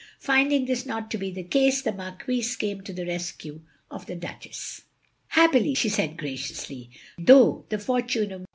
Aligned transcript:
Finding 0.17 0.65
this 0.65 0.83
not 0.87 1.11
to 1.11 1.17
be 1.19 1.29
the 1.29 1.43
case, 1.43 1.83
the 1.83 1.91
Marquise 1.91 2.55
came 2.55 2.81
to 2.81 2.91
the 2.91 3.05
rescue 3.05 3.61
of 3.91 4.07
the 4.07 4.15
Duchess. 4.15 4.85
"Happily," 5.27 5.75
she 5.75 5.89
said, 5.89 6.17
graciously, 6.17 6.89
"though 7.19 7.65
the 7.69 7.77
forttine 7.77 8.31
of 8.33 8.41
M. 8.41 8.45